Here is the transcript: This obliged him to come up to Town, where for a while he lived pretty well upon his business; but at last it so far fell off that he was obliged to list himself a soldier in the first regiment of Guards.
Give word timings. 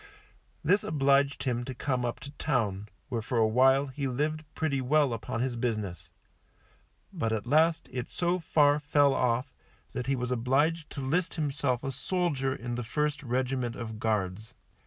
This 0.63 0.83
obliged 0.83 1.43
him 1.43 1.63
to 1.63 1.75
come 1.75 2.05
up 2.05 2.19
to 2.21 2.31
Town, 2.39 2.89
where 3.09 3.21
for 3.21 3.37
a 3.37 3.47
while 3.47 3.85
he 3.85 4.07
lived 4.07 4.43
pretty 4.55 4.81
well 4.81 5.13
upon 5.13 5.41
his 5.41 5.55
business; 5.55 6.09
but 7.13 7.31
at 7.31 7.45
last 7.45 7.87
it 7.91 8.09
so 8.09 8.39
far 8.39 8.79
fell 8.79 9.13
off 9.13 9.53
that 9.93 10.07
he 10.07 10.15
was 10.15 10.31
obliged 10.31 10.89
to 10.93 11.01
list 11.01 11.35
himself 11.35 11.83
a 11.83 11.91
soldier 11.91 12.55
in 12.55 12.73
the 12.73 12.83
first 12.83 13.21
regiment 13.21 13.75
of 13.75 13.99
Guards. 13.99 14.55